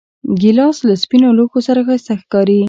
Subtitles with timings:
[0.41, 2.59] ګیلاس له سپینو لوښو سره ښایسته ښکاري.